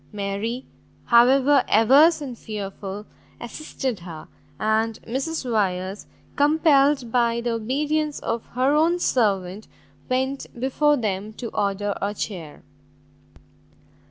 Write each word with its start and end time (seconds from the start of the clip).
Mary, 0.11 0.65
however 1.05 1.63
averse 1.69 2.21
and 2.21 2.35
fearful, 2.35 3.05
assisted 3.39 3.99
her, 3.99 4.27
and 4.59 4.99
Mrs 5.03 5.47
Wyers, 5.47 6.07
compelled 6.35 7.11
by 7.11 7.39
the 7.39 7.51
obedience 7.51 8.19
of 8.21 8.43
her 8.53 8.73
own 8.73 8.97
servant, 8.97 9.67
went 10.09 10.47
before 10.59 10.97
them 10.97 11.33
to 11.33 11.49
order 11.49 11.93
a 12.01 12.15
chair. 12.15 12.63